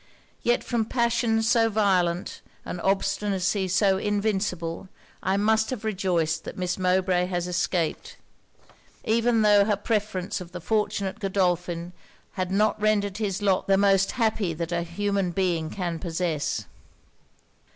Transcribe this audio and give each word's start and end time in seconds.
Yet 0.41 0.63
from 0.63 0.85
passions 0.85 1.47
so 1.47 1.69
violent, 1.69 2.41
and 2.65 2.81
obstinacy 2.81 3.67
so 3.67 3.99
invincible, 3.99 4.89
I 5.21 5.37
must 5.37 5.69
have 5.69 5.85
rejoiced 5.85 6.43
that 6.43 6.57
Miss 6.57 6.79
Mowbray 6.79 7.27
has 7.27 7.47
escaped; 7.47 8.17
even 9.05 9.43
tho' 9.43 9.63
her 9.65 9.75
preference 9.75 10.41
of 10.41 10.53
the 10.53 10.59
fortunate 10.59 11.19
Godolphin 11.19 11.93
had 12.33 12.49
not 12.49 12.81
rendered 12.81 13.17
his 13.17 13.43
lot 13.43 13.67
the 13.67 13.77
most 13.77 14.13
happy 14.13 14.55
that 14.55 14.71
a 14.71 14.81
human 14.81 15.29
being 15.29 15.69
can 15.69 15.99
possess.' 15.99 16.65